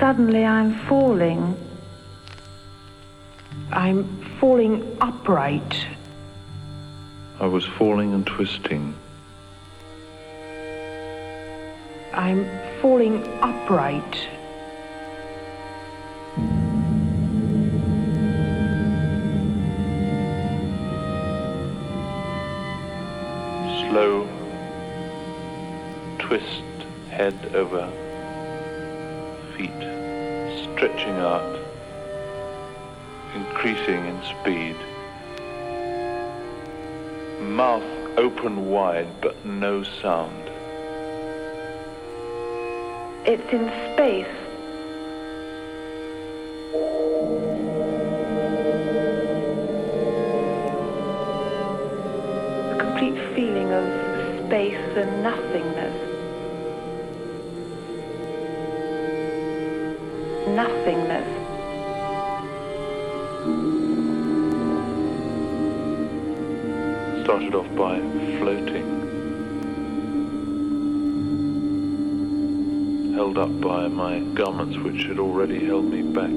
suddenly 0.00 0.46
I'm 0.46 0.74
falling. 0.88 1.54
I'm 3.70 4.04
falling 4.40 4.96
upright. 4.98 5.86
I 7.38 7.46
was 7.46 7.66
falling 7.66 8.14
and 8.14 8.26
twisting. 8.26 8.94
I'm 12.14 12.48
falling 12.80 13.22
upright. 13.42 14.14
Slow 23.90 24.26
twist 26.18 26.62
head 27.10 27.34
over 27.54 27.92
feet, 29.60 29.89
stretching 30.80 31.16
out, 31.18 31.58
increasing 33.34 34.02
in 34.06 34.18
speed. 34.22 34.74
Mouth 37.42 37.84
open 38.16 38.70
wide 38.70 39.06
but 39.20 39.44
no 39.44 39.82
sound. 39.82 40.48
It's 43.26 43.52
in 43.52 43.68
space. 43.92 44.26
A 52.72 52.76
complete 52.78 53.34
feeling 53.34 53.70
of 53.70 54.46
space 54.46 54.96
and 54.96 55.22
nothingness. 55.22 56.09
Nothingness. 60.56 61.28
Started 67.22 67.54
off 67.54 67.68
by 67.76 68.00
floating. 68.38 68.86
Held 73.14 73.38
up 73.38 73.60
by 73.60 73.86
my 73.86 74.18
garments 74.34 74.76
which 74.78 75.04
had 75.04 75.20
already 75.20 75.64
held 75.64 75.84
me 75.84 76.02
back. 76.02 76.36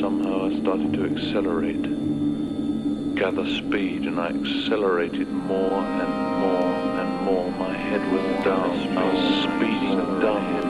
Somehow 0.00 0.46
I 0.46 0.60
started 0.60 0.92
to 0.92 1.06
accelerate, 1.06 1.82
gather 3.16 3.48
speed, 3.48 4.02
and 4.02 4.20
I 4.20 4.28
accelerated 4.28 5.28
more 5.32 5.80
and 5.80 6.40
more 6.40 6.72
and 7.00 7.24
more. 7.24 7.50
My 7.58 7.76
head 7.76 8.12
was 8.12 8.44
down. 8.44 8.96
I 8.96 9.04
was 9.12 9.42
speeding 9.42 10.20
downwards 10.20 10.65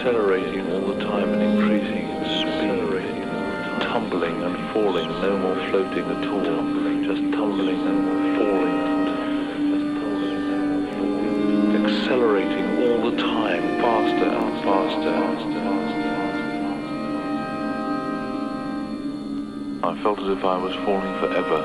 accelerating 0.00 0.64
all 0.72 0.94
the 0.94 1.04
time 1.04 1.28
and 1.34 1.42
increasing 1.42 2.08
in 2.08 2.24
speed, 2.40 3.22
tumbling 3.82 4.42
and 4.42 4.56
falling, 4.72 5.10
no 5.20 5.36
more 5.36 5.56
floating 5.68 6.06
at 6.06 6.26
all, 6.26 6.40
just 7.04 7.20
tumbling 7.34 7.86
and 7.86 8.36
falling, 8.38 8.80
accelerating 11.84 12.66
all 12.82 13.10
the 13.10 13.16
time, 13.18 13.62
faster 13.82 14.24
and 14.24 14.64
faster. 14.64 15.10
And 15.10 15.54
faster. 15.64 16.00
I 19.86 20.02
felt 20.02 20.18
as 20.20 20.28
if 20.28 20.42
I 20.46 20.56
was 20.56 20.74
falling 20.76 21.14
forever. 21.20 21.60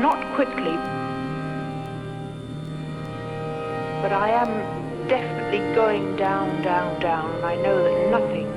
Not 0.00 0.34
quickly, 0.34 0.76
but 4.04 4.12
I 4.12 4.28
am 4.32 5.08
definitely 5.08 5.60
going 5.74 6.14
down, 6.16 6.60
down, 6.60 7.00
down, 7.00 7.34
and 7.36 7.42
I 7.46 7.56
know 7.56 7.82
that 7.82 8.10
nothing, 8.10 8.50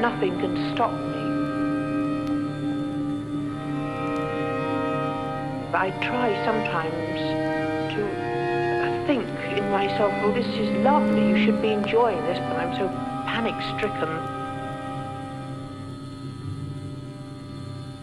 nothing 0.00 0.40
can 0.40 0.74
stop 0.74 0.90
me. 0.90 1.22
I 5.72 5.90
try 6.02 6.34
sometimes 6.44 7.94
to 7.94 9.04
think 9.06 9.28
in 9.56 9.70
myself, 9.70 10.12
oh, 10.24 10.32
this 10.32 10.48
is 10.48 10.68
lovely, 10.82 11.28
you 11.28 11.46
should 11.46 11.62
be 11.62 11.68
enjoying 11.68 12.20
this, 12.22 12.40
but 12.40 12.56
I'm 12.56 12.74
so 12.74 12.88
panic 13.24 13.54
stricken. 13.76 14.08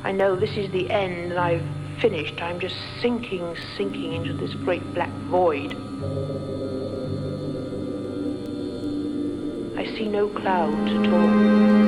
I 0.05 0.13
know 0.13 0.37
this 0.37 0.55
is 0.55 0.71
the 0.71 0.89
end 0.89 1.33
and 1.33 1.39
I've 1.41 1.65
finished. 1.99 2.41
I'm 2.41 2.61
just 2.61 2.77
sinking, 3.01 3.53
sinking 3.75 4.13
into 4.13 4.31
this 4.31 4.53
great 4.53 4.93
black 4.93 5.11
void. 5.27 5.75
No 10.13 10.29
clouds 10.29 10.91
at 10.91 11.11
all. 11.11 11.82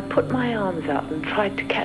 I 0.00 0.02
put 0.02 0.32
my 0.32 0.54
arms 0.54 0.88
out 0.88 1.10
and 1.10 1.22
tried 1.22 1.58
to 1.58 1.64
catch 1.64 1.79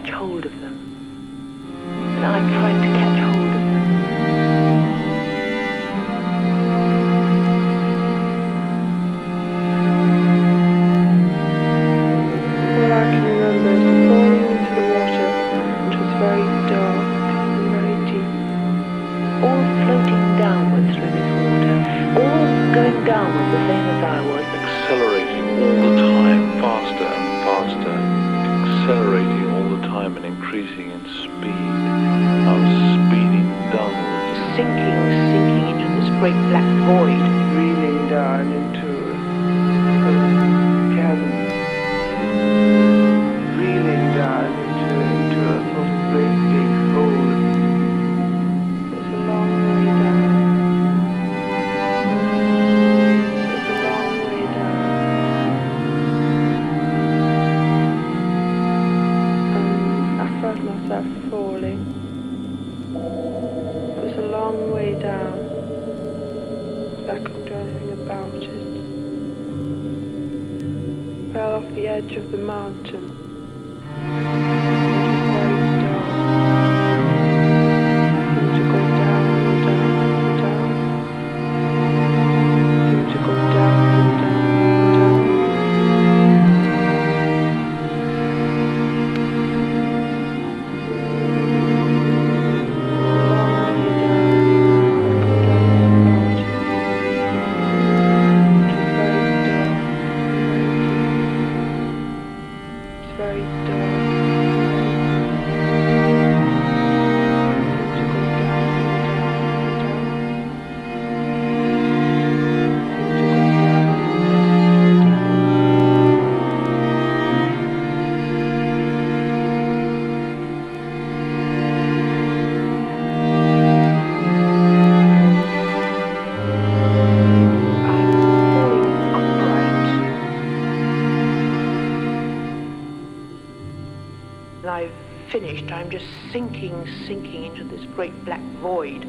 sinking, 137.08 137.46
into 137.46 137.64
this 137.64 137.86
great 137.96 138.14
black 138.26 138.42
void. 138.62 139.06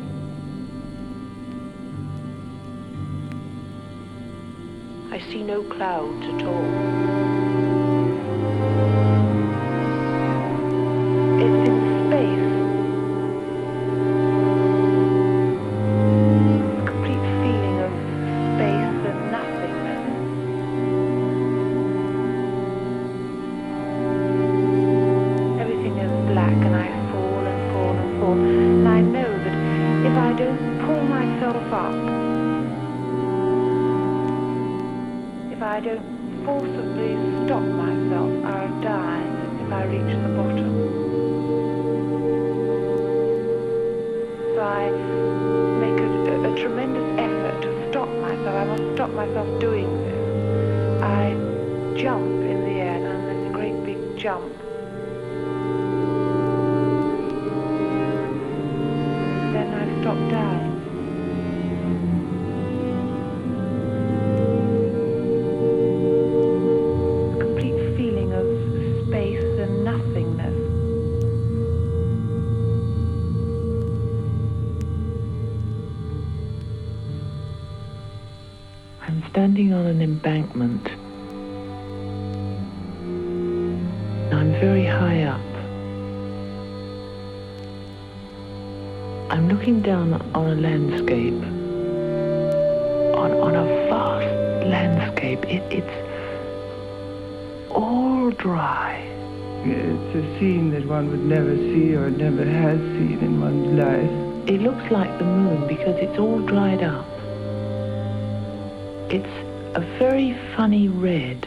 I 5.12 5.20
see 5.30 5.42
no 5.42 5.62
clouds 5.62 6.24
at 6.26 6.46
all. 6.46 6.75
I 35.76 35.80
don't 35.80 36.42
forcibly 36.46 37.12
stop 37.44 37.60
myself, 37.60 38.32
I'll 38.46 38.80
die 38.80 39.26
if 39.60 39.70
I 39.70 39.84
reach 39.84 40.08
the 40.22 40.28
bottom. 40.34 40.72
So 44.54 44.60
I 44.62 44.88
make 45.76 46.00
a, 46.00 46.50
a 46.50 46.56
tremendous 46.58 47.20
effort 47.20 47.60
to 47.60 47.90
stop 47.90 48.08
myself. 48.08 48.54
I 48.56 48.64
must 48.64 48.94
stop 48.94 49.10
myself 49.10 49.60
doing 49.60 49.90
this. 50.04 51.02
I 51.02 51.34
jump 52.00 52.24
in 52.24 52.60
the 52.64 52.76
air 52.80 52.96
and 52.96 53.26
there's 53.28 53.50
a 53.50 53.52
great 53.52 53.84
big 53.84 54.16
jump. 54.16 54.50
Then 59.52 59.74
I 59.74 60.00
stop 60.00 60.30
dying. 60.30 60.65
Standing 79.46 79.72
on 79.72 79.86
an 79.86 80.02
embankment. 80.02 80.84
I'm 84.34 84.50
very 84.58 84.84
high 84.84 85.22
up. 85.22 85.40
I'm 89.30 89.48
looking 89.48 89.82
down 89.82 90.14
on 90.14 90.48
a 90.48 90.56
landscape, 90.56 91.40
on, 93.14 93.30
on 93.30 93.54
a 93.54 93.64
vast 93.88 94.66
landscape. 94.66 95.44
It, 95.44 95.62
it's 95.70 95.96
all 97.70 98.32
dry. 98.32 98.96
It's 99.64 100.16
a 100.16 100.38
scene 100.40 100.72
that 100.72 100.84
one 100.86 101.08
would 101.12 101.24
never 101.24 101.54
see 101.54 101.94
or 101.94 102.10
never 102.10 102.44
has 102.44 102.80
seen 102.80 103.20
in 103.20 103.40
one's 103.40 103.78
life. 103.78 104.10
It 104.50 104.60
looks 104.60 104.90
like 104.90 105.16
the 105.18 105.24
moon 105.24 105.68
because 105.68 105.94
it's 106.00 106.18
all 106.18 106.40
dried 106.40 106.82
up. 106.82 107.15
A 109.76 109.80
very 109.98 110.32
funny 110.56 110.88
red. 110.88 111.46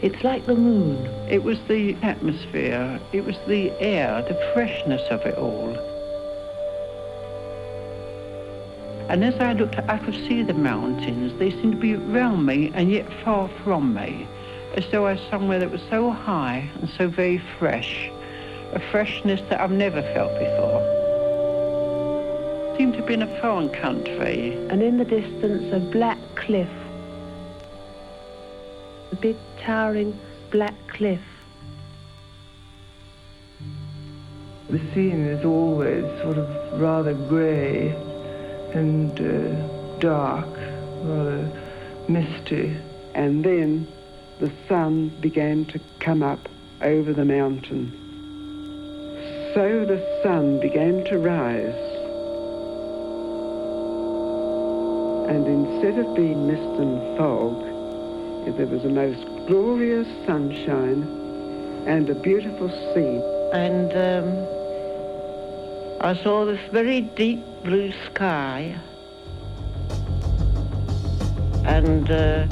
It's 0.00 0.22
like 0.22 0.46
the 0.46 0.54
moon. 0.54 1.04
It 1.28 1.42
was 1.42 1.58
the 1.66 1.96
atmosphere, 2.00 3.00
it 3.12 3.24
was 3.24 3.36
the 3.48 3.72
air, 3.80 4.22
the 4.22 4.40
freshness 4.54 5.02
of 5.10 5.20
it 5.22 5.36
all. 5.36 5.70
And 9.08 9.24
as 9.24 9.34
I 9.40 9.54
looked, 9.54 9.80
I 9.80 9.98
could 9.98 10.14
see 10.14 10.44
the 10.44 10.54
mountains. 10.54 11.36
They 11.40 11.50
seemed 11.50 11.72
to 11.72 11.80
be 11.80 11.96
around 11.96 12.46
me 12.46 12.70
and 12.72 12.92
yet 12.92 13.12
far 13.24 13.50
from 13.64 13.94
me, 13.94 14.28
as 14.76 14.84
though 14.92 15.06
I 15.06 15.14
was 15.14 15.22
somewhere 15.28 15.58
that 15.58 15.72
was 15.72 15.82
so 15.90 16.12
high 16.12 16.70
and 16.80 16.88
so 16.88 17.08
very 17.08 17.42
fresh, 17.58 18.08
a 18.74 18.80
freshness 18.92 19.40
that 19.50 19.60
I've 19.60 19.72
never 19.72 20.02
felt 20.02 20.38
before. 20.38 20.97
Seemed 22.78 22.94
to 22.94 23.02
be 23.02 23.14
in 23.14 23.22
a 23.22 23.40
foreign 23.40 23.70
country. 23.70 24.52
And 24.70 24.80
in 24.80 24.98
the 24.98 25.04
distance, 25.04 25.74
a 25.74 25.80
black 25.80 26.16
cliff. 26.36 26.70
A 29.10 29.16
big 29.16 29.36
towering 29.60 30.16
black 30.52 30.76
cliff. 30.86 31.20
The 34.70 34.78
scene 34.94 35.26
is 35.26 35.44
always 35.44 36.04
sort 36.22 36.38
of 36.38 36.80
rather 36.80 37.14
grey 37.14 37.88
and 38.74 39.10
uh, 39.20 39.98
dark, 39.98 40.46
rather 41.02 41.50
misty. 42.08 42.76
And 43.12 43.44
then 43.44 43.88
the 44.38 44.52
sun 44.68 45.08
began 45.20 45.64
to 45.64 45.80
come 45.98 46.22
up 46.22 46.48
over 46.80 47.12
the 47.12 47.24
mountain. 47.24 47.90
So 49.52 49.84
the 49.84 50.20
sun 50.22 50.60
began 50.60 51.04
to 51.06 51.18
rise. 51.18 51.87
And 55.28 55.46
instead 55.46 55.98
of 55.98 56.16
being 56.16 56.46
mist 56.46 56.80
and 56.80 57.18
fog, 57.18 57.62
there 58.56 58.66
was 58.66 58.84
a 58.84 58.88
most 58.88 59.24
glorious 59.46 60.08
sunshine 60.26 61.02
and 61.86 62.08
a 62.08 62.14
beautiful 62.14 62.68
sea. 62.94 63.20
and 63.52 63.92
um, 63.92 64.58
I 66.00 66.14
saw 66.22 66.44
this 66.44 66.60
very 66.70 67.02
deep 67.02 67.44
blue 67.62 67.92
sky 68.06 68.78
and 71.64 72.10
uh, 72.10 72.46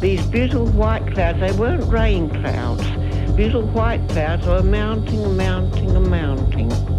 these 0.00 0.24
beautiful 0.26 0.66
white 0.66 1.06
clouds. 1.14 1.40
They 1.40 1.52
weren't 1.52 1.84
rain 1.90 2.28
clouds. 2.28 2.84
Beautiful 3.36 3.66
white 3.68 4.06
clouds 4.10 4.46
were 4.46 4.62
mounting 4.62 5.36
mounting 5.36 6.10
mounting. 6.10 6.93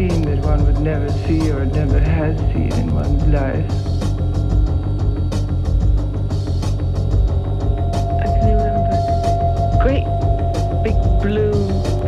Scene 0.00 0.22
that 0.22 0.38
one 0.38 0.64
would 0.64 0.80
never 0.80 1.10
see 1.26 1.50
or 1.50 1.66
never 1.66 2.00
has 2.00 2.34
seen 2.54 2.72
in 2.72 2.94
one's 2.94 3.22
life. 3.26 3.70
I 8.18 8.28
can 8.32 8.46
remember 8.56 8.96
great 9.82 10.08
big 10.84 10.96
blue 11.20 11.52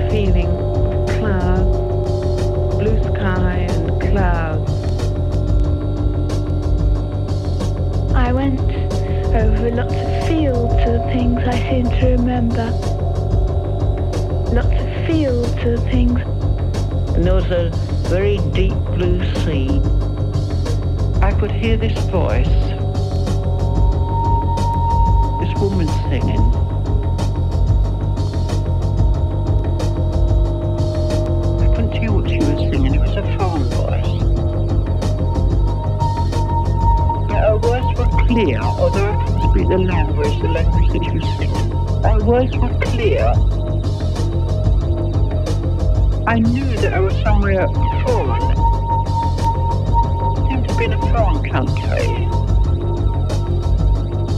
feeling 0.09 0.49
of 0.49 1.07
clouds, 1.19 1.77
blue 2.79 2.99
sky 3.15 3.67
and 3.69 4.01
clouds. 4.01 4.73
I 8.15 8.33
went 8.33 8.71
over 9.35 9.71
lots 9.71 9.93
of 9.93 10.29
fields 10.29 10.73
and 10.77 11.05
things 11.13 11.41
I 11.47 11.59
seem 11.69 11.91
to 12.01 12.07
remember. 12.17 12.71
Lots 14.51 14.81
of 14.81 15.07
fields 15.07 15.53
and 15.63 15.79
things. 15.91 16.32
And 17.15 17.25
there 17.25 17.35
was 17.35 17.51
a 17.51 17.71
very 18.09 18.39
deep 18.53 18.73
blue 18.95 19.23
sea. 19.45 19.69
I 21.21 21.33
could 21.39 21.53
hear 21.53 21.77
this 21.77 21.97
voice, 22.11 22.49
this 25.41 25.53
woman 25.61 25.89
singing. 26.09 26.41
I 31.61 31.67
couldn't 31.75 31.93
hear 31.93 32.13
what 32.13 32.29
she 32.29 32.39
was 32.39 32.59
singing, 32.71 32.95
it 32.95 33.01
was 33.01 33.17
a 33.17 33.23
foreign 33.37 33.69
voice. 33.71 34.13
But 37.29 37.41
her 37.41 37.59
words 37.59 37.99
were 37.99 38.27
clear, 38.27 38.59
although 38.61 39.13
I 39.13 39.25
couldn't 39.25 39.51
speak 39.51 39.69
the 39.69 39.79
language, 39.79 40.41
the 40.41 40.49
language 40.49 40.93
that 40.93 41.05
she 41.05 41.11
was 41.19 41.25
singing. 41.39 41.71
Her 42.03 42.19
words 42.25 42.57
were 42.57 42.75
clear. 42.81 43.62
I 46.33 46.39
knew 46.39 46.65
that 46.79 46.95
I 46.95 46.99
was 46.99 47.13
somewhere 47.23 47.69
foreign. 48.07 48.41
Seemed 50.49 50.67
to 50.67 50.75
be 50.79 50.85
in 50.87 50.95
a 50.95 50.99
foreign 51.13 51.45
country. 51.45 52.09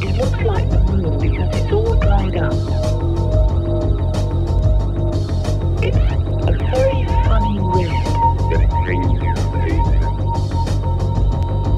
It 0.02 0.16
looks 0.18 0.42
like 0.42 0.68
the 0.70 0.80
moon 0.90 1.20
because 1.20 1.54
it's 1.54 1.72
all 1.72 1.94
dried 1.94 2.36
up. 2.36 2.52
It's 5.84 5.96
a 6.48 6.52
very 6.74 7.06
funny 7.28 7.60
red. 7.62 8.04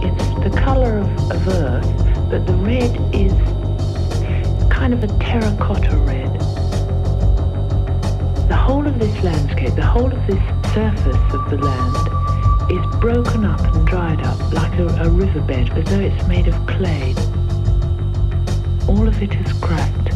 It's 0.03 0.27
the 0.43 0.51
colour 0.59 0.97
of, 0.97 1.31
of 1.31 1.49
earth, 1.49 2.31
but 2.31 2.47
the 2.47 2.55
red 2.55 2.99
is 3.15 3.35
kind 4.73 4.95
of 4.95 5.05
a 5.05 5.09
terracotta 5.23 5.95
red. 5.99 6.26
The 8.49 8.57
whole 8.57 8.87
of 8.87 8.99
this 9.01 9.25
landscape, 9.25 9.75
the 9.75 9.85
whole 9.85 10.13
of 10.13 10.27
this 10.29 10.39
surface 10.73 11.35
of 11.35 11.51
the 11.51 11.59
land 11.59 12.71
is 12.71 13.01
broken 13.01 13.45
up 13.45 13.61
and 13.61 13.85
dried 13.87 14.21
up 14.23 14.39
like 14.53 14.79
a, 14.79 14.87
a 15.03 15.11
riverbed 15.11 15.71
as 15.71 15.85
though 15.87 16.01
it's 16.01 16.27
made 16.29 16.47
of 16.47 16.55
clay. 16.67 17.13
All 18.89 19.09
of 19.09 19.21
it 19.21 19.35
is 19.35 19.53
cracked. 19.55 20.09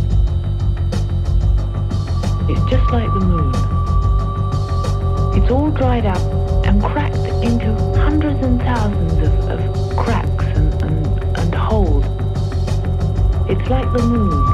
It's 2.48 2.70
just 2.70 2.90
like 2.92 3.12
the 3.14 3.20
moon. 3.20 3.52
It's 5.42 5.50
all 5.50 5.70
dried 5.72 6.06
up 6.06 6.22
and 6.66 6.80
cracked 6.82 7.16
into 7.44 7.74
hundreds 7.96 8.44
and 8.44 8.60
thousands 8.60 9.12
of, 9.14 9.50
of 9.50 9.96
cracks 9.96 10.44
and, 10.44 10.82
and, 10.84 11.36
and 11.36 11.54
holes. 11.54 12.04
It's 13.50 13.68
like 13.68 13.92
the 13.92 14.02
moon. 14.04 14.46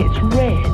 It's 0.00 0.20
red. 0.34 0.71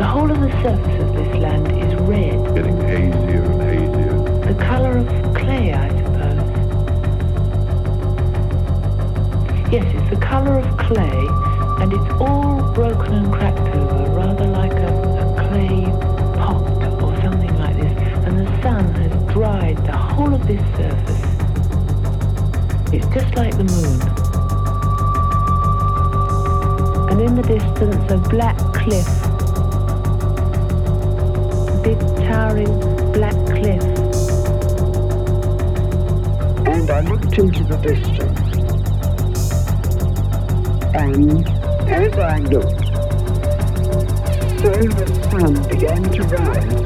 The 0.00 0.06
whole 0.06 0.30
of 0.30 0.40
the 0.40 0.50
surface 0.62 1.02
of 1.02 1.12
this 1.12 1.36
land 1.42 1.68
is 1.72 1.94
red. 2.08 2.54
Getting 2.54 2.80
hazier 2.80 3.44
and 3.44 3.60
hazier. 3.60 4.16
The 4.46 4.54
colour 4.64 4.96
of 4.96 5.34
clay, 5.34 5.74
I 5.74 5.88
suppose. 5.90 6.40
Yes, 9.70 9.84
it's 9.94 10.08
the 10.08 10.16
colour 10.24 10.58
of 10.58 10.78
clay, 10.78 11.28
and 11.82 11.92
it's 11.92 12.10
all 12.18 12.72
broken 12.72 13.12
and 13.12 13.30
cracked 13.30 13.76
over, 13.76 14.10
rather 14.16 14.46
like 14.46 14.72
a, 14.72 14.88
a 15.20 15.48
clay 15.48 15.84
pot 16.38 16.62
or 17.02 17.14
something 17.20 17.54
like 17.58 17.76
this. 17.76 17.92
And 18.24 18.38
the 18.38 18.48
sun 18.62 18.94
has 18.94 19.12
dried 19.34 19.76
the 19.84 19.98
whole 19.98 20.32
of 20.32 20.46
this 20.46 20.62
surface. 20.78 21.24
It's 22.90 23.06
just 23.14 23.34
like 23.36 23.54
the 23.54 23.64
moon. 23.64 24.00
And 27.10 27.20
in 27.20 27.34
the 27.34 27.42
distance, 27.42 28.10
a 28.10 28.16
black 28.30 28.56
cliff 28.72 29.19
big 31.90 32.16
towering 32.28 32.78
black 33.12 33.34
cliff. 33.46 33.82
And 36.66 36.88
I 36.88 37.00
looked 37.00 37.36
into 37.36 37.64
the 37.64 37.76
distance. 37.82 38.40
And 40.94 41.48
as 41.88 42.12
I 42.16 42.38
looked, 42.54 42.86
so 44.60 44.70
the 44.98 45.06
sun 45.30 45.54
began 45.68 46.02
to 46.16 46.22
rise, 46.36 46.80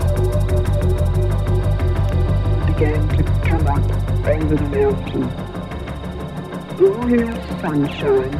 began 2.73 3.09
to 3.17 3.23
come 3.47 3.67
up 3.67 3.85
over 4.27 4.57
the 4.57 4.69
mountain. 4.79 5.29
Glorious 6.79 7.61
sunshine. 7.61 8.35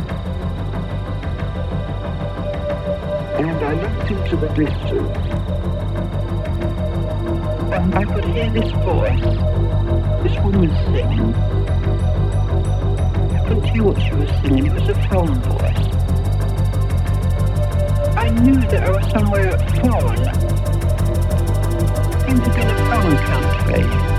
And 3.37 3.65
I 3.65 3.73
looked 3.83 4.11
into 4.11 4.37
the 4.37 4.49
distance. 4.55 5.44
I 7.75 8.05
could 8.05 8.25
hear 8.27 8.51
this 8.51 8.71
voice, 8.71 9.21
this 10.23 10.39
woman 10.45 10.71
singing. 10.93 11.35
I 13.35 13.45
couldn't 13.49 13.65
hear 13.65 13.83
what 13.83 14.01
she 14.01 14.13
was 14.13 14.31
singing, 14.43 14.67
it 14.67 14.75
was 14.75 14.89
a 14.89 14.95
foreign 15.09 15.41
voice. 15.41 15.89
I 18.17 18.31
knew 18.31 18.61
that 18.71 18.85
I 18.85 18.91
was 18.91 19.11
somewhere 19.11 19.59
foreign. 19.83 20.25
Seemed 22.23 22.45
to 22.45 22.51
be 22.55 22.61
in 22.61 22.69
a 22.69 22.77
foreign 22.87 23.17
country. 23.27 24.14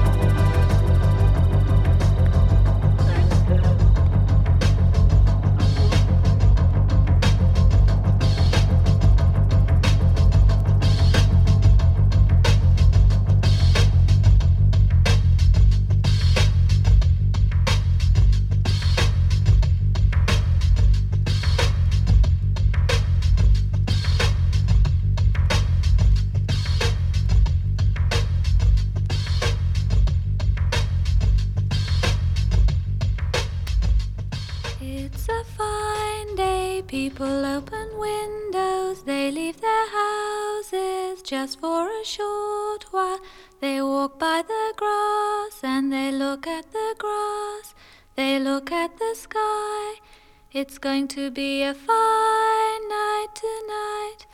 It's 50.57 50.77
going 50.77 51.09
to 51.09 51.31
be 51.31 51.63
a 51.63 51.73
fine 51.73 52.87
night 52.87 53.27
tonight, 53.35 54.25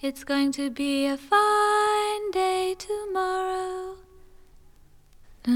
it's 0.00 0.22
going 0.22 0.52
to 0.52 0.70
be 0.70 1.06
a 1.06 1.16
fine 1.16 2.30
day 2.30 2.76
tomorrow. 2.78 3.96
Da, 5.42 5.50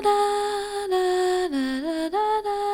da, 0.00 0.88
da, 0.88 2.65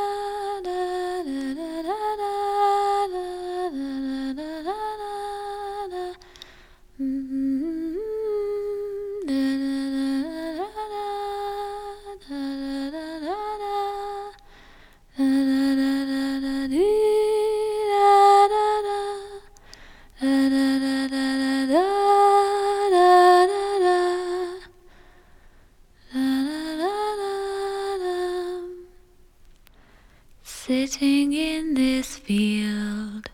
Sitting 30.72 31.34
in 31.34 31.74
this 31.74 32.16
field, 32.16 33.28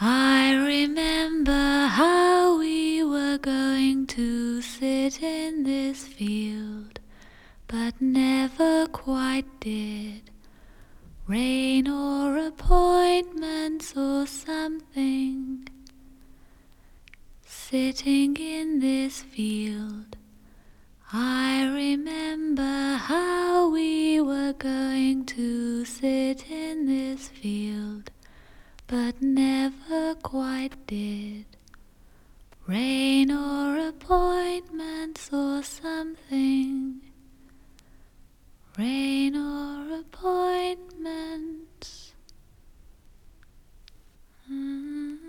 I 0.00 0.54
remember 0.54 1.86
how 1.88 2.56
we 2.56 3.02
were 3.02 3.36
going 3.38 4.06
to 4.06 4.62
sit 4.62 5.20
in 5.20 5.64
this 5.64 6.06
field, 6.06 7.00
but 7.66 8.00
never 8.00 8.86
quite 8.86 9.48
did. 9.58 10.30
Rain 11.26 11.88
or 11.88 12.38
appointments 12.38 13.96
or 13.96 14.24
something. 14.28 15.66
Sitting 17.44 18.36
in 18.36 18.78
this 18.78 19.20
field, 19.20 20.16
I 21.14 21.66
remember 21.66 22.96
how 22.96 23.68
we 23.68 24.18
were 24.22 24.54
going 24.54 25.26
to 25.26 25.84
sit 25.84 26.50
in 26.50 26.86
this 26.86 27.28
field, 27.28 28.10
but 28.86 29.20
never 29.20 30.14
quite 30.22 30.86
did. 30.86 31.44
Rain 32.66 33.30
or 33.30 33.88
appointments 33.88 35.28
or 35.30 35.62
something. 35.62 37.02
Rain 38.78 39.36
or 39.36 40.00
appointments. 40.00 42.14
Mm-hmm. 44.50 45.21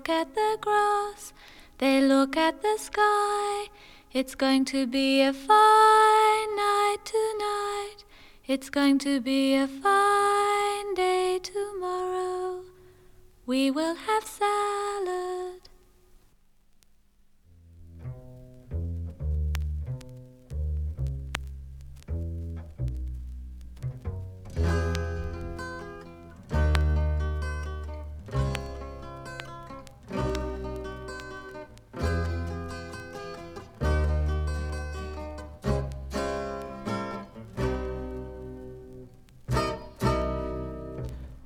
Look 0.00 0.08
at 0.08 0.34
the 0.34 0.56
grass, 0.62 1.34
they 1.76 2.00
look 2.00 2.34
at 2.34 2.62
the 2.62 2.78
sky. 2.78 3.66
It's 4.14 4.34
going 4.34 4.64
to 4.66 4.86
be 4.86 5.20
a 5.20 5.30
fine 5.34 6.56
night 6.56 6.96
tonight, 7.04 7.96
it's 8.46 8.70
going 8.70 8.98
to 9.00 9.20
be 9.20 9.54
a 9.56 9.68
fine 9.68 10.94
day 10.94 11.38
tomorrow. 11.42 12.62
We 13.44 13.70
will 13.70 13.94
have 13.94 14.24
salad. 14.24 15.59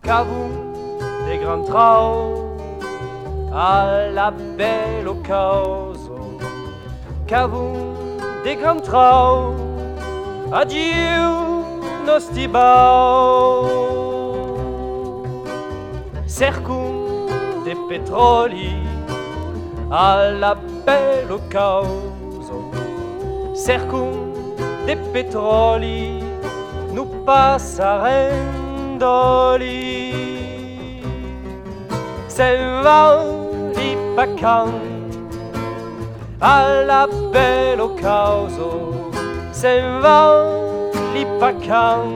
Qu'avons 0.05 0.51
des 1.27 1.39
grands 1.39 1.65
trous 1.65 2.57
à 3.55 4.09
la 4.13 4.31
belle 4.31 5.09
au 5.09 5.15
cause 5.15 6.11
des 8.45 8.57
grands 8.57 8.81
trous 8.81 9.55
adieu 10.53 10.85
nos 12.07 12.21
stibaux 12.21 13.65
Cercum 16.27 17.27
des 17.65 17.77
pétrolis 17.89 18.85
à 19.91 20.31
la 20.31 20.55
belle 20.85 21.33
au 21.33 21.41
cause 21.51 22.53
Cercum 23.55 24.35
des 24.87 24.97
pétrolis 24.97 26.23
nous 26.93 27.07
passarem 27.25 28.99
doli 28.99 29.84
c'est 32.37 32.59
vendu 32.83 33.97
pas 34.17 34.27
quand 34.27 34.67
à 36.41 36.83
la 36.83 37.07
belle 37.33 37.81
au 37.81 37.91
chaos. 37.91 39.13
C'est 39.53 39.81
vendu 40.03 41.25
pas 41.39 41.53
quand 41.53 42.09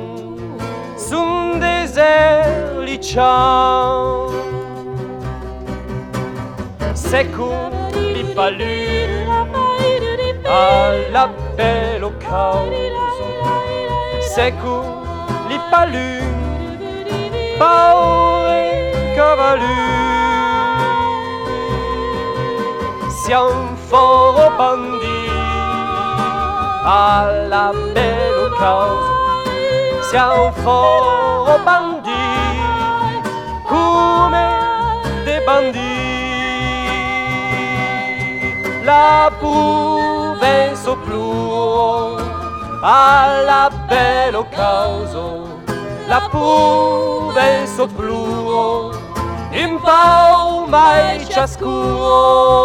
sous 0.96 1.22
un 1.22 1.59
désert 1.59 2.81
lichant. 2.85 4.26
C'est 6.94 7.26
cool, 7.37 7.70
l'ipalune 8.12 9.31
à 10.44 11.12
la 11.12 11.31
belle 11.57 12.02
au 12.02 12.11
chaos. 12.18 12.66
C'est 14.35 14.50
cool, 14.62 14.83
l'ipalune. 15.48 16.24
Pau 17.57 18.48
et 18.48 19.14
cavalure. 19.14 20.08
Siamo 23.29 23.77
foro 23.77 24.51
bandi 24.57 25.29
alla 26.83 27.73
belle 27.93 28.49
causa 28.57 30.01
Siamo 30.09 30.51
foro 30.53 31.59
bandi 31.62 32.25
come 33.67 34.49
dei 35.25 35.45
bandi 35.45 35.93
La 38.83 39.31
puve 39.38 40.75
sopluo 40.75 42.17
alla 42.81 43.69
belle 43.88 44.49
causa 44.49 45.27
La 46.07 46.27
puve 46.31 47.67
sopluo 47.77 48.91
in 49.51 49.79
pau 49.83 50.58
mai 50.68 51.24
ciascuno. 51.26 52.59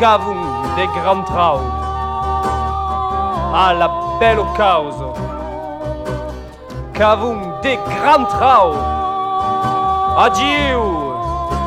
cavum 0.00 0.42
de 0.76 0.84
grand 0.86 1.22
trau 1.22 1.60
à 3.54 3.72
la 3.72 3.88
belle 4.18 4.44
cause 4.56 5.04
cavum 6.92 7.51
de 7.62 7.76
gran 7.86 8.24
trau. 8.26 8.74
Adieu, 10.16 10.82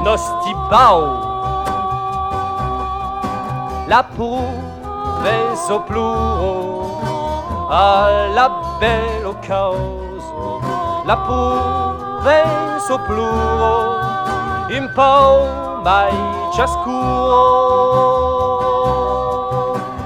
nosti 0.03 0.53
bau. 0.69 1.01
La 3.88 4.03
provence 4.03 5.69
au 5.69 5.79
pluro, 5.79 6.99
à 7.71 8.08
la 8.34 8.49
belle 8.79 9.25
au 9.25 9.36
causo. 9.47 10.62
La 11.05 11.15
provence 11.15 12.89
au 12.89 12.97
pluro, 13.08 13.75
in 14.71 14.88
pau 14.95 15.45
mai 15.84 16.13
ciascuro. 16.53 17.05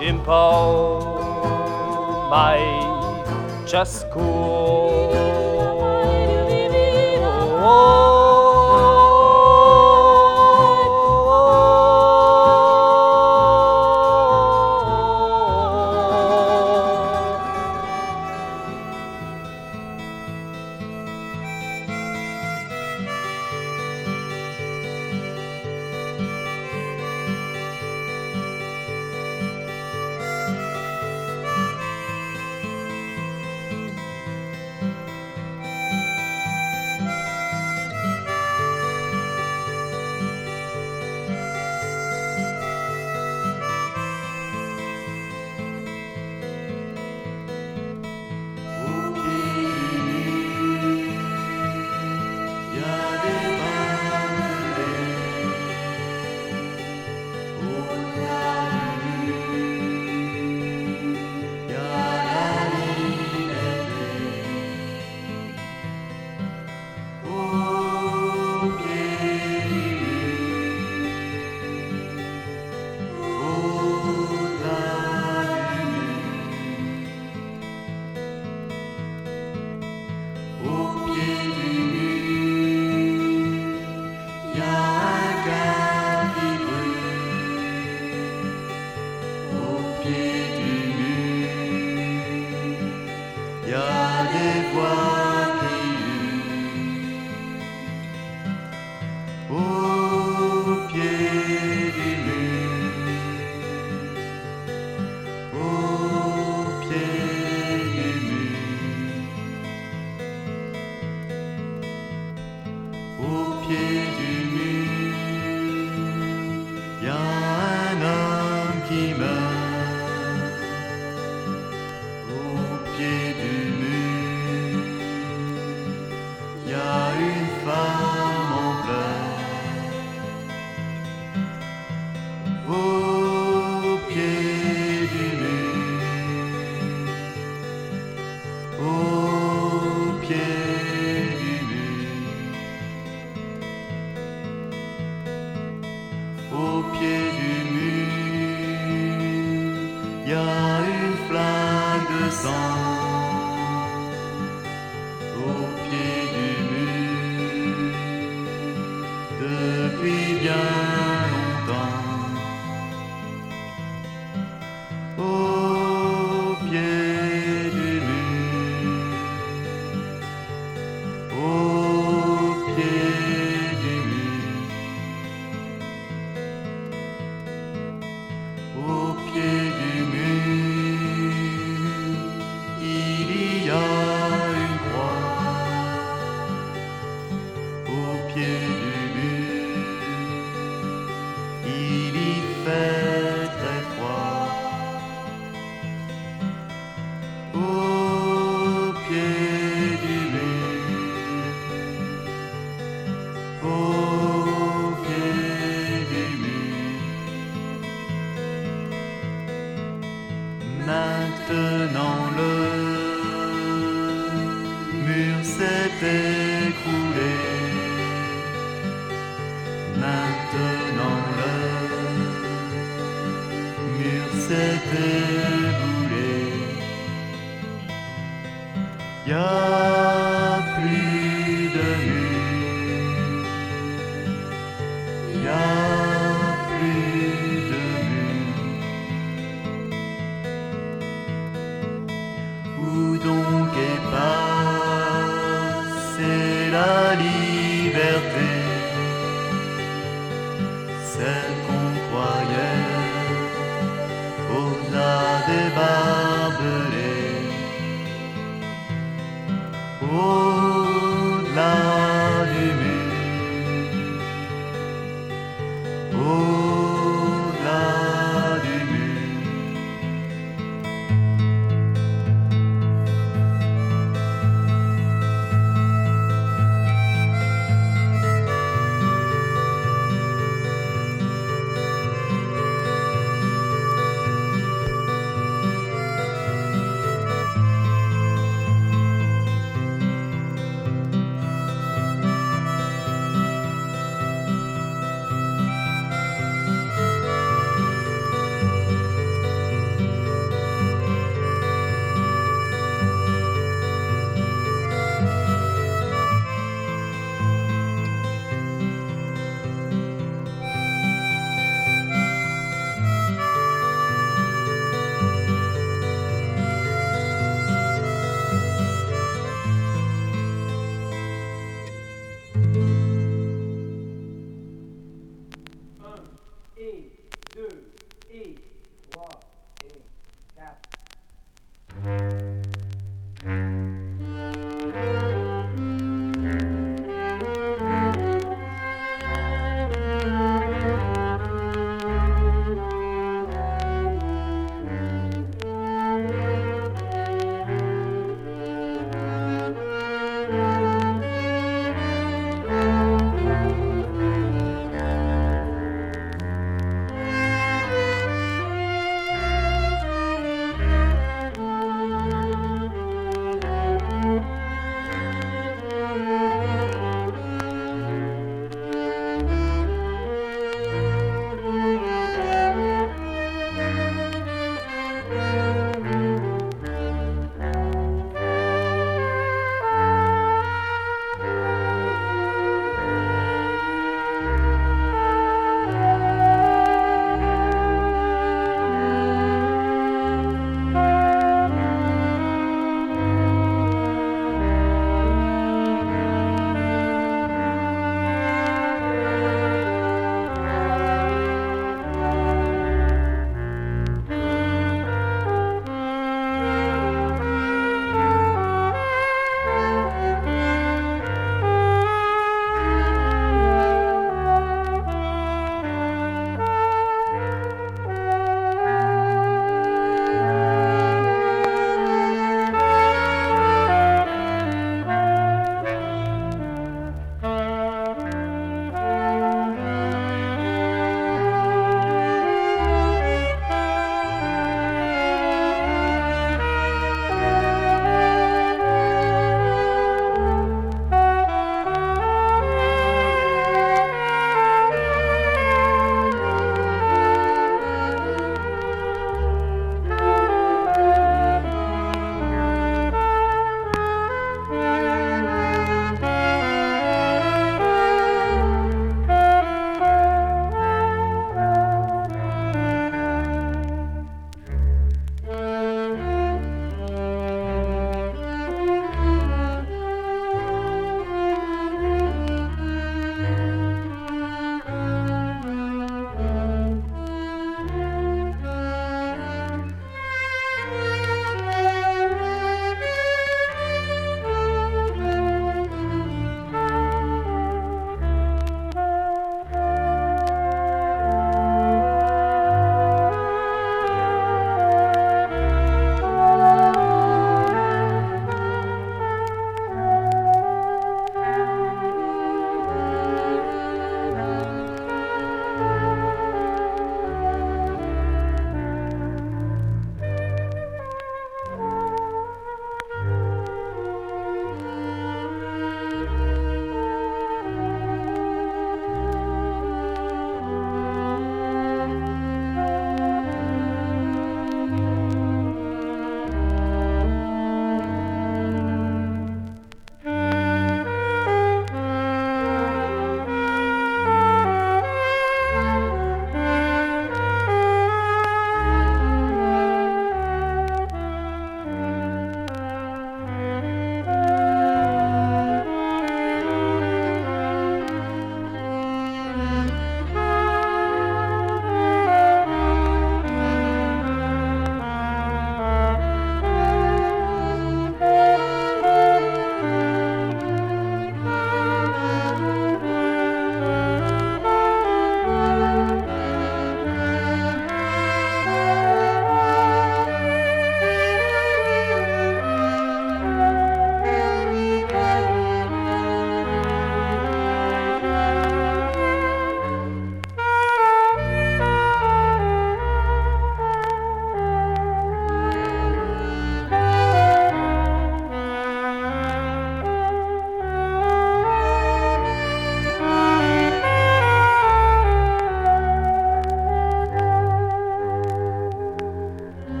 In 0.00 0.18
pau 0.26 0.98
mai 2.30 2.62
ciascuro. 3.66 4.39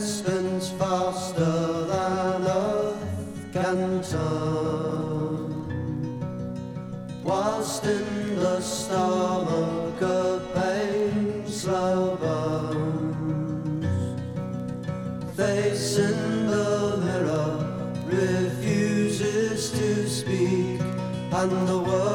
spins 0.00 0.70
faster 0.70 1.84
than 1.86 2.46
earth 2.46 3.52
can 3.52 4.02
turn. 4.02 5.48
Whilst 7.24 7.84
in 7.84 8.36
the 8.36 8.60
stomach 8.60 10.00
a 10.00 10.40
pain 10.54 11.46
slow 11.46 12.16
burns, 12.16 13.86
face 15.36 15.96
in 15.98 16.46
the 16.46 16.96
mirror 17.04 17.56
refuses 18.06 19.70
to 19.72 20.08
speak, 20.08 20.80
and 21.32 21.68
the 21.68 21.78
world. 21.78 22.07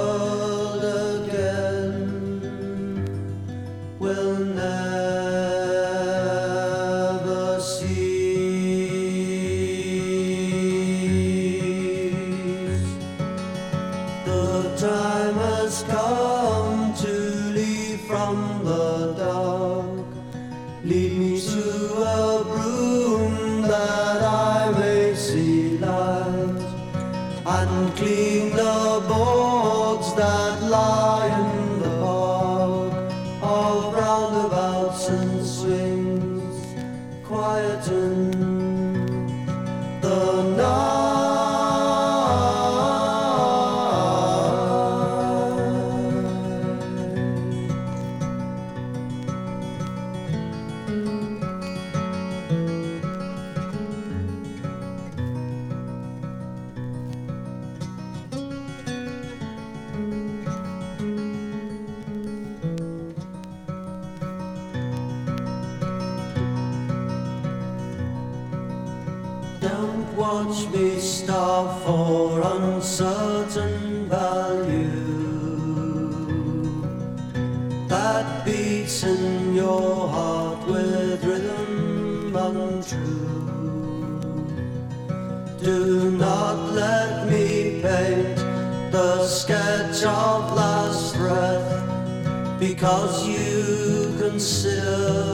consider 94.34 95.33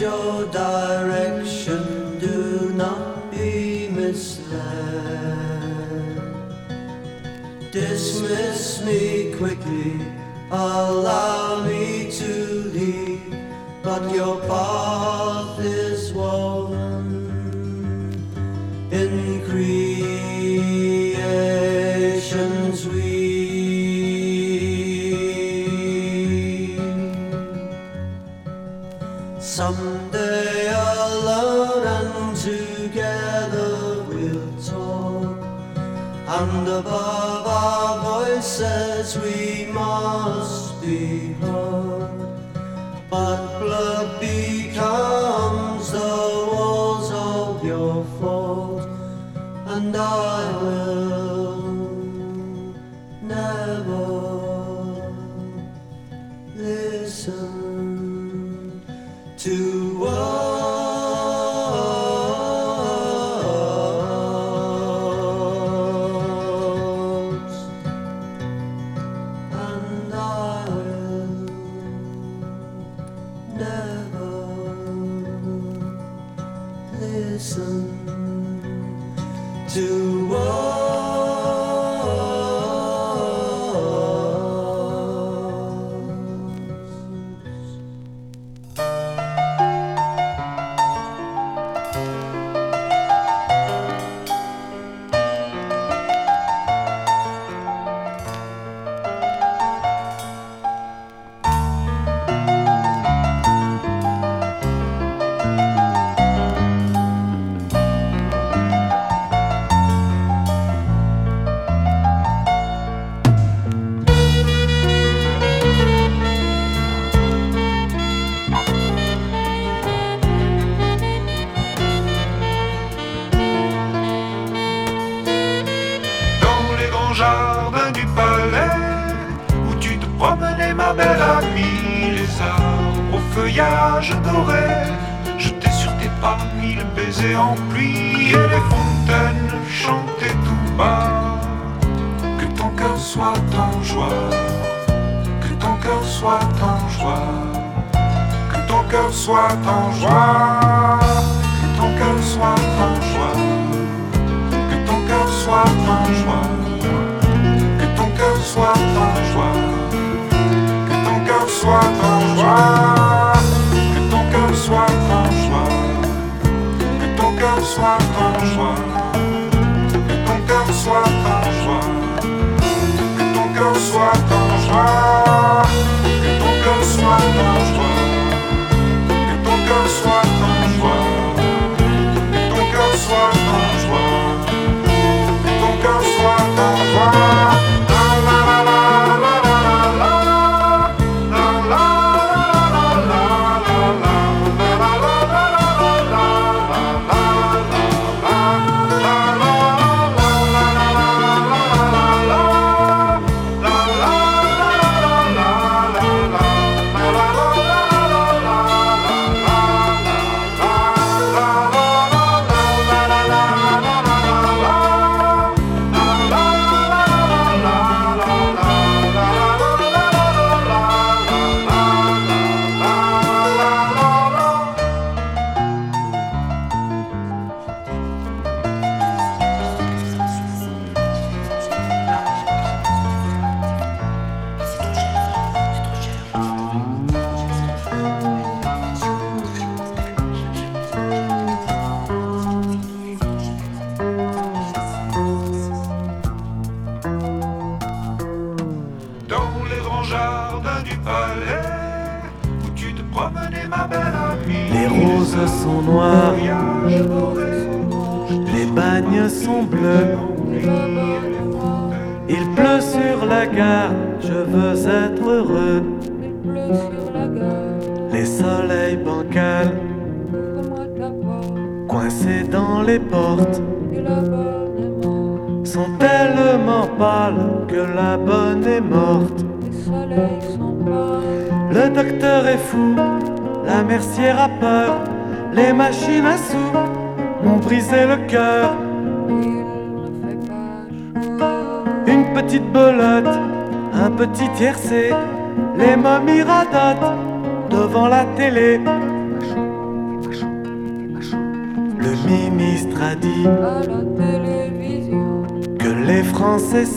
angel 0.00 0.27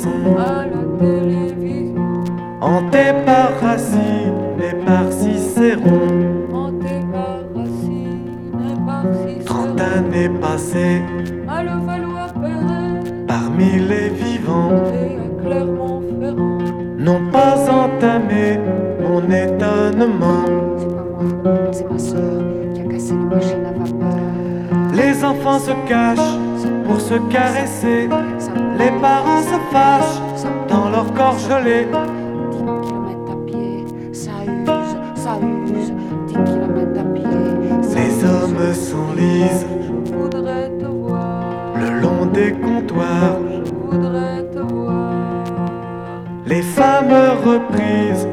racines. 0.05 0.37
À 0.37 0.65
la 0.65 0.83
télévision. 0.99 2.23
Hanté 2.61 3.13
par 3.25 3.59
Racine 3.61 4.59
et 4.59 4.85
par 4.85 5.11
Cicéron. 5.11 6.07
Trente 9.45 9.81
années 9.81 10.29
passées. 10.29 11.01
À 11.47 11.63
Levallois-Perret. 11.63 13.25
Parmi 13.27 13.79
les 13.79 14.09
vivants. 14.09 14.71
Et 14.93 15.17
à 15.17 15.43
Clermont-Ferrand. 15.43 16.57
N'ont 16.97 17.31
pas 17.31 17.57
entamé 17.69 18.59
mon 19.01 19.21
étonnement. 19.23 20.45
C'est 20.77 20.93
pas 20.93 21.05
moi, 21.43 21.71
c'est 21.71 21.91
ma 21.91 21.99
soeur 21.99 22.43
qui 22.73 22.81
a 22.81 22.83
cassé 22.85 23.13
les 23.13 23.35
machines 23.35 23.65
à 23.65 23.71
vapeur. 23.71 24.17
Les 24.93 25.23
enfants 25.23 25.59
se 25.59 25.71
cachent 25.87 26.37
pour 26.85 26.99
se 26.99 27.15
caresser 27.31 28.07
les 28.82 28.91
parents 28.99 29.41
se 29.41 29.57
fâchent 29.71 30.47
dans 30.67 30.89
leur 30.89 31.13
corps 31.13 31.38
gelé. 31.38 31.88
10 32.51 32.57
km 32.57 33.32
à 33.32 33.45
pied, 33.45 33.86
ça 34.11 34.32
use, 34.45 34.95
ça 35.15 35.34
use, 35.41 35.91
10 36.27 36.34
km 36.34 36.99
à 36.99 37.03
pied. 37.13 37.41
Les 37.95 38.23
hommes 38.25 38.73
s'enlisent. 38.73 39.65
Je 40.05 40.13
voudrais 40.13 40.69
te 40.79 40.86
voir. 40.86 41.73
Le 41.79 42.01
long 42.01 42.25
des 42.25 42.51
comptoirs. 42.53 43.38
Je 43.65 43.71
voudrais 43.71 44.43
te 44.53 44.59
voir. 44.59 45.11
Les 46.45 46.61
femmes 46.61 47.13
reprises 47.45 48.27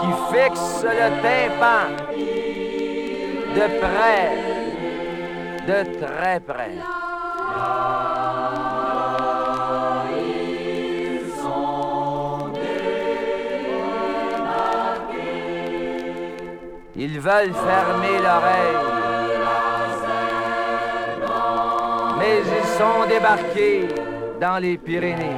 qui 0.00 0.12
fixe 0.32 0.84
le 0.84 1.08
tympan 1.22 1.86
de 3.54 3.66
près, 3.80 4.26
de 5.66 5.78
très 6.00 6.40
près. 6.40 6.78
Ils 16.96 17.20
veulent 17.20 17.52
fermer 17.52 18.18
l'oreille. 18.22 18.93
Sont 22.78 23.06
débarqués 23.08 23.88
dans 24.40 24.58
les 24.58 24.76
Pyrénées. 24.78 25.36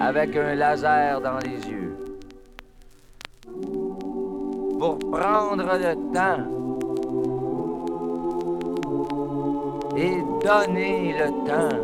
avec 0.00 0.36
un 0.36 0.54
laser 0.54 1.20
dans 1.20 1.38
les 1.38 1.58
yeux. 1.68 1.96
Pour 4.78 4.98
prendre 4.98 5.70
le 5.84 5.94
temps 6.14 6.44
et 9.96 10.22
donner 10.44 11.14
le 11.18 11.28
temps 11.48 11.78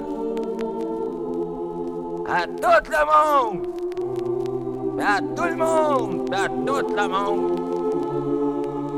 à 2.29 2.47
tout 2.47 2.81
le 2.91 3.03
monde, 3.13 3.67
à 5.01 5.19
tout 5.37 5.49
le 5.49 5.57
monde, 5.57 6.33
à 6.33 6.49
tout 6.49 6.87
le 6.97 7.09
monde, 7.09 7.54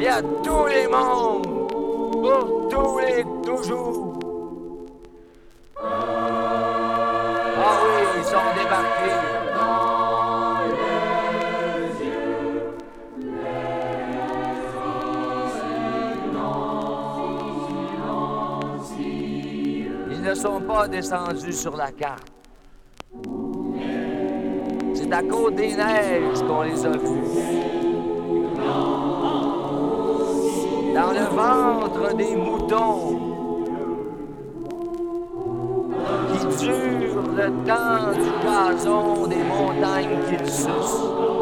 et 0.00 0.08
à 0.08 0.22
tous 0.22 0.66
les 0.66 0.86
mondes, 0.88 1.68
pour 1.68 2.68
tous 2.68 2.98
les 2.98 3.24
toujours. 3.44 4.18
Ah 7.58 7.78
oui, 7.82 8.06
ils 8.18 8.24
sont 8.24 8.36
débarqués. 8.54 9.20
Ils 20.10 20.22
ne 20.22 20.34
sont 20.34 20.60
pas 20.60 20.88
descendus 20.88 21.52
sur 21.52 21.76
la 21.76 21.92
carte. 21.92 22.32
C'est 24.94 25.12
à 25.12 25.22
cause 25.22 25.54
des 25.54 25.74
neiges 25.76 26.42
qu'on 26.46 26.62
les 26.62 26.84
a 26.84 26.90
vus. 26.90 27.65
Dans 30.96 31.12
le 31.12 31.26
ventre 31.36 32.16
des 32.16 32.34
moutons 32.34 33.20
qui 36.32 36.64
durent 36.64 37.32
le 37.36 37.48
temps 37.66 38.12
du 38.14 38.30
gazon 38.42 39.26
des 39.26 39.44
montagnes 39.44 40.16
qu'ils 40.26 40.50
sucent. 40.50 41.35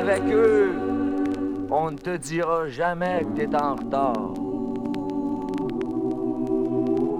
Avec 0.00 0.22
eux, 0.30 0.70
on 1.72 1.90
ne 1.90 1.96
te 1.96 2.16
dira 2.16 2.68
jamais 2.68 3.24
que 3.24 3.40
t'es 3.40 3.56
en 3.56 3.74
retard. 3.74 4.32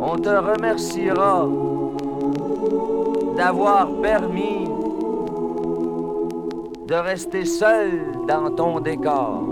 On 0.01 0.17
te 0.17 0.29
remerciera 0.29 1.49
d'avoir 3.37 3.89
permis 4.01 4.69
de 6.87 6.95
rester 6.95 7.45
seul 7.47 8.13
dans 8.29 8.49
ton 8.53 8.79
décor. 8.79 9.43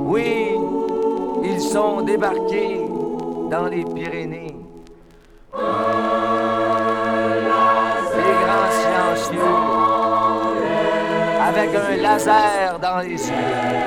Oui, 0.00 0.54
ils 1.44 1.60
sont 1.62 2.02
débarqués 2.02 2.82
dans 3.50 3.68
les 3.68 3.84
Pyrénées. 3.84 4.51
Un 11.74 11.96
laser 11.96 12.78
dans 12.78 12.98
les 12.98 13.28
yeux. 13.28 13.81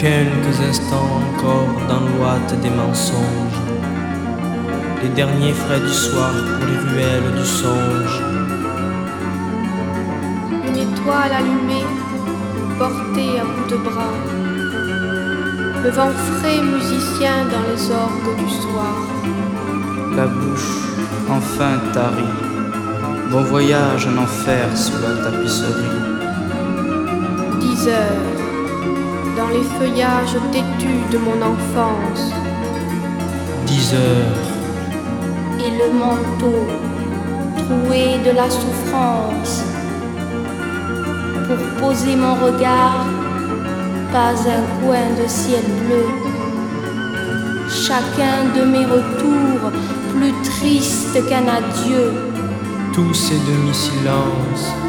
Quelques 0.00 0.58
instants 0.66 1.20
encore 1.20 1.76
dans 1.86 2.00
l'ouate 2.00 2.58
des 2.62 2.70
mensonges, 2.70 3.60
les 5.02 5.10
derniers 5.10 5.52
frais 5.52 5.78
du 5.78 5.92
soir 5.92 6.32
pour 6.32 6.66
les 6.66 6.78
ruelles 6.78 7.34
du 7.38 7.44
songe. 7.44 8.22
Une 10.68 10.78
étoile 10.78 11.32
allumée, 11.40 11.84
portée 12.78 13.40
à 13.40 13.44
bout 13.44 13.70
de 13.70 13.76
bras, 13.76 14.14
le 15.84 15.90
vent 15.90 16.12
frais 16.38 16.62
musicien 16.62 17.44
dans 17.52 17.70
les 17.70 17.90
orgues 17.90 18.38
du 18.38 18.48
soir. 18.48 18.96
La 20.16 20.26
bouche 20.26 20.94
enfin 21.28 21.78
tarie, 21.92 22.38
bon 23.30 23.42
voyage 23.42 24.06
en 24.06 24.16
enfer 24.22 24.64
sous 24.74 24.98
la 25.02 25.24
tapisserie. 25.24 25.98
Dix 27.60 27.86
heures, 27.88 28.39
les 29.52 29.64
feuillages 29.78 30.36
têtus 30.52 31.02
de 31.12 31.18
mon 31.18 31.40
enfance. 31.54 32.32
Dix 33.66 33.94
heures, 33.94 34.50
et 35.64 35.70
le 35.70 35.88
manteau 35.98 36.66
troué 37.56 38.18
de 38.24 38.32
la 38.36 38.48
souffrance. 38.48 39.62
Pour 41.46 41.60
poser 41.80 42.16
mon 42.16 42.34
regard, 42.34 43.06
pas 44.12 44.34
un 44.58 44.64
coin 44.80 45.06
de 45.20 45.26
ciel 45.28 45.64
bleu. 45.84 46.06
Chacun 47.68 48.38
de 48.56 48.64
mes 48.64 48.84
retours 48.84 49.70
plus 50.12 50.34
triste 50.42 51.16
qu'un 51.28 51.46
adieu. 51.48 52.12
tous 52.92 53.14
ces 53.14 53.38
demi-silences. 53.50 54.79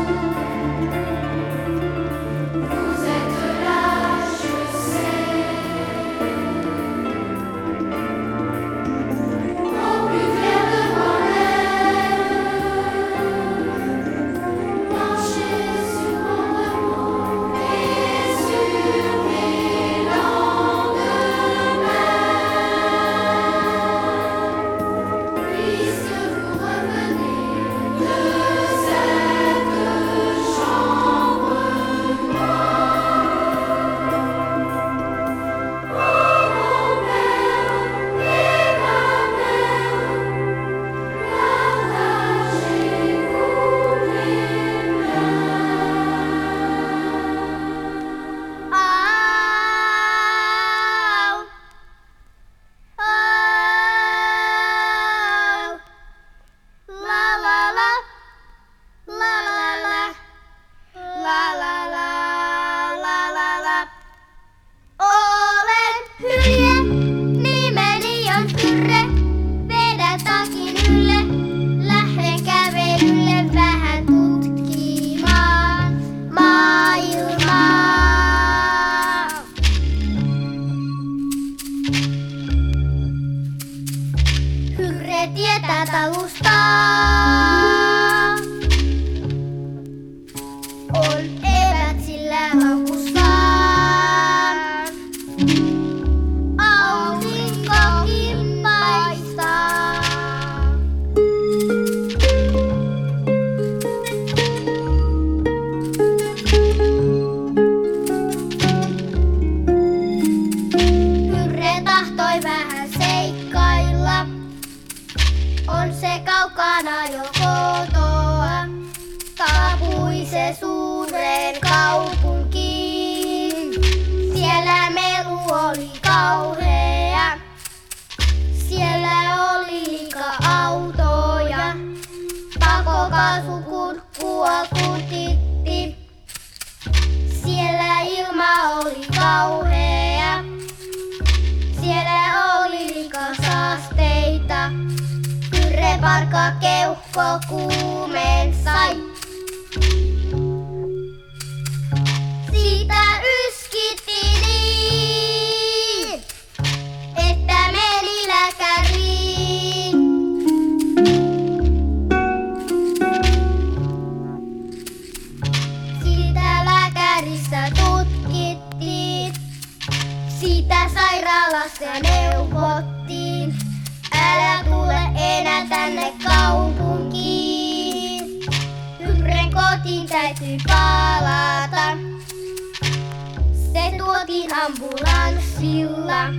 Ambulanssilla. 185.61 186.33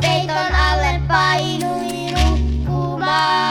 Peiton 0.00 0.54
alle 0.54 1.00
painui 1.08 2.10
nukkumaan. 2.12 3.48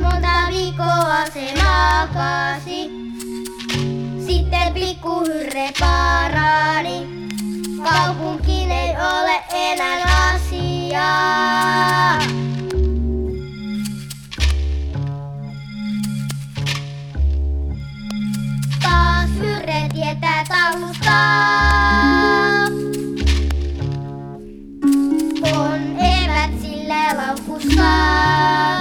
Monta 0.00 0.48
viikkoa 0.48 1.26
se 1.34 1.54
makasi. 1.62 2.90
Sitten 4.26 4.74
pikkuhyrre 4.74 5.72
parani. 5.80 7.28
Kaupunkiin 7.82 8.70
ei 8.72 8.96
ole 8.96 9.42
enää 9.54 10.32
asiaa. 10.34 12.18
Laukussaan. 27.80 28.79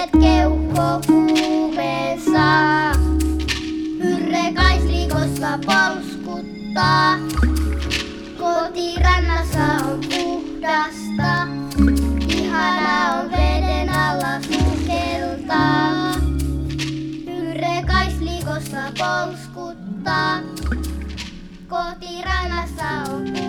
Kädet 0.00 0.20
keuhko 0.20 1.00
kuumensa. 1.06 2.48
Pyrre 3.98 4.52
kaisrikosta 4.54 5.58
polskuttaa. 5.66 7.18
Kotirannassa 8.38 9.64
on 9.90 10.00
puhdasta. 10.00 11.48
Ihana 12.28 13.20
on 13.20 13.30
veden 13.30 13.88
alla 13.88 14.40
sukeltaa. 14.40 16.14
Pyrre 17.24 17.84
kaisrikosta 17.86 18.92
polskuttaa. 18.98 20.40
Kotirannassa 21.68 22.84
on 22.84 23.22
puhdasta. 23.22 23.39